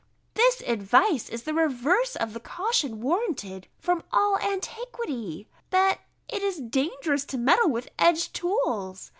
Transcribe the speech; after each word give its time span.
This 0.33 0.61
advice 0.65 1.29
is 1.29 1.43
the 1.43 1.53
reverse 1.53 2.15
of 2.15 2.33
the 2.33 2.39
caution 2.39 3.01
warranted 3.01 3.67
from 3.77 4.01
all 4.11 4.39
antiquity, 4.39 5.47
_That 5.71 5.99
it 6.27 6.41
is 6.41 6.57
dangerous 6.57 7.23
to 7.25 7.37
meddle 7.37 7.69
with 7.69 7.89
edged 7.99 8.33
tools! 8.33 9.09